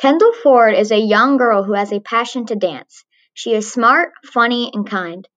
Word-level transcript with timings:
Kendall 0.00 0.32
Ford 0.32 0.72
is 0.74 0.92
a 0.92 0.98
young 0.98 1.36
girl 1.36 1.62
who 1.62 1.74
has 1.74 1.92
a 1.92 2.00
passion 2.00 2.46
to 2.46 2.56
dance. 2.56 3.04
She 3.34 3.52
is 3.52 3.70
smart, 3.70 4.12
funny, 4.24 4.70
and 4.72 4.88
kind. 4.88 5.28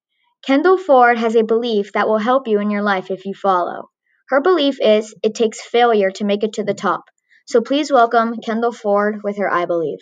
Kendall 0.42 0.78
Ford 0.78 1.18
has 1.18 1.36
a 1.36 1.44
belief 1.44 1.92
that 1.92 2.08
will 2.08 2.18
help 2.18 2.48
you 2.48 2.62
in 2.62 2.72
your 2.72 2.82
life 2.82 3.12
if 3.12 3.26
you 3.26 3.34
follow. 3.34 3.90
Her 4.30 4.40
belief 4.40 4.78
is 4.80 5.14
it 5.22 5.36
takes 5.36 5.60
failure 5.60 6.12
to 6.12 6.24
make 6.24 6.46
it 6.46 6.54
to 6.54 6.64
the 6.64 6.74
top. 6.74 7.04
So 7.46 7.60
please 7.60 7.92
welcome 7.92 8.38
Kendall 8.38 8.72
Ford 8.72 9.20
with 9.22 9.36
her 9.36 9.52
I 9.52 9.66
Believe. 9.66 10.00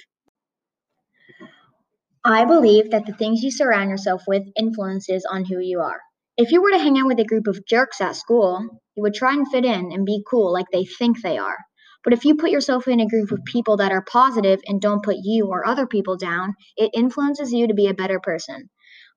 I 2.24 2.46
believe 2.46 2.92
that 2.92 3.08
the 3.08 3.14
things 3.14 3.42
you 3.42 3.50
surround 3.50 3.90
yourself 3.90 4.22
with 4.28 4.44
influences 4.56 5.26
on 5.28 5.44
who 5.44 5.58
you 5.58 5.80
are. 5.80 6.02
If 6.38 6.52
you 6.52 6.62
were 6.62 6.70
to 6.70 6.78
hang 6.78 7.00
out 7.00 7.08
with 7.08 7.20
a 7.20 7.26
group 7.26 7.48
of 7.48 7.66
jerks 7.66 8.00
at 8.00 8.16
school, 8.16 8.60
you 8.96 9.02
would 9.02 9.16
try 9.16 9.34
and 9.34 9.48
fit 9.48 9.66
in 9.66 9.92
and 9.92 10.06
be 10.06 10.24
cool 10.30 10.54
like 10.54 10.68
they 10.72 10.86
think 10.86 11.24
they 11.24 11.40
are. 11.40 11.58
But 12.04 12.14
if 12.14 12.26
you 12.26 12.36
put 12.36 12.50
yourself 12.50 12.88
in 12.88 13.00
a 13.00 13.08
group 13.08 13.32
of 13.32 13.46
people 13.46 13.78
that 13.78 13.92
are 13.92 14.04
positive 14.04 14.60
and 14.66 14.82
don't 14.82 15.04
put 15.04 15.18
you 15.22 15.48
or 15.48 15.66
other 15.66 15.86
people 15.86 16.18
down, 16.18 16.56
it 16.76 16.92
influences 16.94 17.54
you 17.54 17.68
to 17.68 17.74
be 17.74 17.88
a 17.88 17.94
better 17.94 18.20
person. 18.20 18.70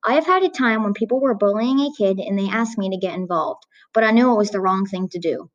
I 0.03 0.13
have 0.13 0.27
had 0.27 0.43
a 0.43 0.49
time 0.49 0.83
when 0.83 0.93
people 0.93 1.19
were 1.19 1.33
bullying 1.33 1.79
a 1.79 1.89
kid 1.97 2.19
and 2.19 2.37
they 2.37 2.47
asked 2.47 2.77
me 2.77 2.89
to 2.91 2.97
get 2.97 3.15
involved, 3.15 3.63
but 3.93 4.03
I 4.03 4.11
knew 4.11 4.31
it 4.31 4.37
was 4.37 4.51
the 4.51 4.61
wrong 4.61 4.85
thing 4.85 5.09
to 5.09 5.19
do. 5.19 5.49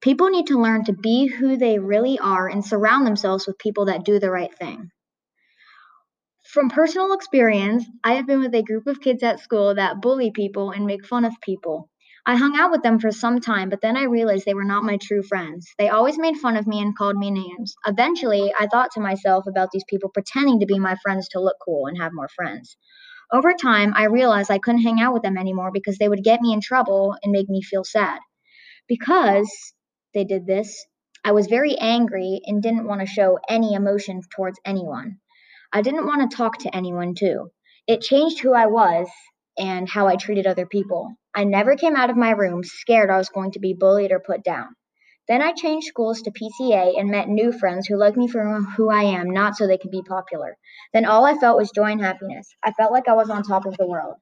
People 0.00 0.30
need 0.30 0.46
to 0.46 0.60
learn 0.60 0.84
to 0.84 0.92
be 0.92 1.26
who 1.26 1.56
they 1.56 1.80
really 1.80 2.20
are 2.20 2.48
and 2.48 2.64
surround 2.64 3.06
themselves 3.06 3.46
with 3.46 3.58
people 3.58 3.86
that 3.86 4.04
do 4.04 4.20
the 4.20 4.30
right 4.30 4.54
thing. 4.56 4.90
From 6.44 6.70
personal 6.70 7.12
experience, 7.12 7.84
I 8.04 8.14
have 8.14 8.26
been 8.26 8.40
with 8.40 8.54
a 8.54 8.62
group 8.62 8.86
of 8.86 9.00
kids 9.00 9.22
at 9.24 9.40
school 9.40 9.74
that 9.74 10.00
bully 10.00 10.30
people 10.30 10.70
and 10.70 10.86
make 10.86 11.04
fun 11.04 11.24
of 11.24 11.34
people. 11.42 11.90
I 12.28 12.34
hung 12.34 12.58
out 12.58 12.70
with 12.70 12.82
them 12.82 12.98
for 12.98 13.10
some 13.10 13.40
time, 13.40 13.70
but 13.70 13.80
then 13.80 13.96
I 13.96 14.02
realized 14.02 14.44
they 14.44 14.52
were 14.52 14.62
not 14.62 14.84
my 14.84 14.98
true 14.98 15.22
friends. 15.22 15.72
They 15.78 15.88
always 15.88 16.18
made 16.18 16.36
fun 16.36 16.58
of 16.58 16.66
me 16.66 16.82
and 16.82 16.94
called 16.94 17.16
me 17.16 17.30
names. 17.30 17.74
Eventually, 17.86 18.52
I 18.60 18.66
thought 18.66 18.90
to 18.92 19.00
myself 19.00 19.46
about 19.46 19.70
these 19.72 19.84
people 19.88 20.10
pretending 20.10 20.60
to 20.60 20.66
be 20.66 20.78
my 20.78 20.94
friends 21.02 21.28
to 21.30 21.40
look 21.40 21.56
cool 21.64 21.86
and 21.86 21.96
have 21.96 22.12
more 22.12 22.28
friends. 22.28 22.76
Over 23.32 23.54
time, 23.54 23.94
I 23.96 24.04
realized 24.04 24.50
I 24.50 24.58
couldn't 24.58 24.82
hang 24.82 25.00
out 25.00 25.14
with 25.14 25.22
them 25.22 25.38
anymore 25.38 25.70
because 25.72 25.96
they 25.96 26.08
would 26.10 26.22
get 26.22 26.42
me 26.42 26.52
in 26.52 26.60
trouble 26.60 27.16
and 27.22 27.32
make 27.32 27.48
me 27.48 27.62
feel 27.62 27.82
sad. 27.82 28.18
Because 28.88 29.50
they 30.12 30.24
did 30.24 30.46
this, 30.46 30.84
I 31.24 31.32
was 31.32 31.46
very 31.46 31.78
angry 31.78 32.42
and 32.44 32.62
didn't 32.62 32.86
want 32.86 33.00
to 33.00 33.06
show 33.06 33.38
any 33.48 33.72
emotion 33.72 34.20
towards 34.36 34.60
anyone. 34.66 35.16
I 35.72 35.80
didn't 35.80 36.06
want 36.06 36.30
to 36.30 36.36
talk 36.36 36.58
to 36.58 36.76
anyone, 36.76 37.14
too. 37.14 37.52
It 37.86 38.02
changed 38.02 38.40
who 38.40 38.52
I 38.52 38.66
was 38.66 39.08
and 39.58 39.88
how 39.88 40.06
I 40.06 40.16
treated 40.16 40.46
other 40.46 40.66
people. 40.66 41.14
I 41.34 41.44
never 41.44 41.76
came 41.76 41.96
out 41.96 42.10
of 42.10 42.16
my 42.16 42.30
room 42.30 42.62
scared 42.64 43.10
I 43.10 43.18
was 43.18 43.28
going 43.28 43.52
to 43.52 43.58
be 43.58 43.74
bullied 43.74 44.12
or 44.12 44.20
put 44.20 44.44
down. 44.44 44.68
Then 45.28 45.42
I 45.42 45.52
changed 45.52 45.88
schools 45.88 46.22
to 46.22 46.30
PCA 46.30 46.98
and 46.98 47.10
met 47.10 47.28
new 47.28 47.52
friends 47.52 47.86
who 47.86 47.98
liked 47.98 48.16
me 48.16 48.28
for 48.28 48.62
who 48.76 48.90
I 48.90 49.02
am, 49.02 49.30
not 49.30 49.56
so 49.56 49.66
they 49.66 49.76
could 49.76 49.90
be 49.90 50.02
popular. 50.02 50.56
Then 50.94 51.04
all 51.04 51.26
I 51.26 51.34
felt 51.34 51.58
was 51.58 51.70
joy 51.70 51.90
and 51.90 52.00
happiness. 52.00 52.48
I 52.64 52.72
felt 52.72 52.92
like 52.92 53.08
I 53.08 53.14
was 53.14 53.28
on 53.28 53.42
top 53.42 53.66
of 53.66 53.76
the 53.76 53.86
world. 53.86 54.14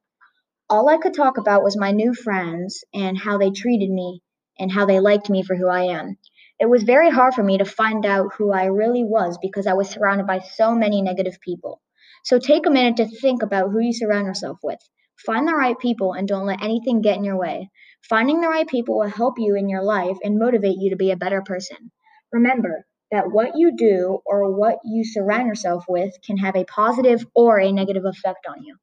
All 0.69 0.89
I 0.89 0.97
could 0.97 1.15
talk 1.15 1.39
about 1.39 1.63
was 1.63 1.77
my 1.77 1.93
new 1.93 2.13
friends 2.13 2.83
and 2.93 3.17
how 3.17 3.39
they 3.39 3.51
treated 3.51 3.89
me 3.89 4.21
and 4.59 4.73
how 4.73 4.85
they 4.85 4.99
liked 4.99 5.31
me 5.31 5.45
for 5.45 5.55
who 5.55 5.69
I 5.69 5.85
am. 5.85 6.19
It 6.59 6.69
was 6.69 6.83
very 6.83 7.11
hard 7.11 7.35
for 7.35 7.43
me 7.45 7.59
to 7.59 7.65
find 7.65 8.05
out 8.05 8.35
who 8.35 8.51
I 8.51 8.65
really 8.65 9.05
was 9.05 9.39
because 9.41 9.69
I 9.69 9.75
was 9.75 9.89
surrounded 9.89 10.27
by 10.27 10.41
so 10.41 10.75
many 10.75 11.03
negative 11.03 11.39
people. 11.41 11.81
So 12.25 12.41
take 12.41 12.67
a 12.67 12.71
minute 12.71 12.97
to 12.97 13.07
think 13.07 13.45
about 13.45 13.71
who 13.71 13.79
you 13.79 13.93
surround 13.93 14.27
yourself 14.27 14.59
with. 14.63 14.81
Find 15.25 15.49
the 15.49 15.55
right 15.55 15.79
people 15.79 16.13
and 16.13 16.29
don't 16.29 16.47
let 16.47 16.63
anything 16.63 17.01
get 17.01 17.17
in 17.17 17.25
your 17.25 17.39
way. 17.39 17.71
Finding 18.09 18.41
the 18.41 18.49
right 18.49 18.67
people 18.69 18.99
will 18.99 19.09
help 19.09 19.35
you 19.39 19.57
in 19.57 19.69
your 19.69 19.83
life 19.83 20.17
and 20.23 20.39
motivate 20.39 20.79
you 20.79 20.91
to 20.91 20.97
be 20.97 21.11
a 21.11 21.17
better 21.17 21.43
person. 21.43 21.91
Remember 22.33 22.85
that 23.11 23.31
what 23.31 23.57
you 23.57 23.77
do 23.77 24.19
or 24.27 24.57
what 24.57 24.79
you 24.85 25.05
surround 25.05 25.47
yourself 25.49 25.85
with 25.89 26.15
can 26.25 26.37
have 26.39 26.57
a 26.57 26.65
positive 26.65 27.25
or 27.35 27.59
a 27.61 27.73
negative 27.73 28.05
effect 28.05 28.47
on 28.49 28.63
you. 28.65 28.77